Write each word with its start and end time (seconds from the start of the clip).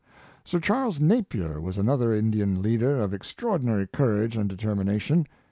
Sir 0.43 0.59
Charles 0.59 0.99
Napier 0.99 1.61
was 1.61 1.77
another 1.77 2.11
Indian 2.11 2.59
leader 2.63 2.99
of 2.99 3.13
ex 3.13 3.31
traordinary 3.35 3.85
courage 3.91 4.35
and 4.35 4.49
determination. 4.49 5.27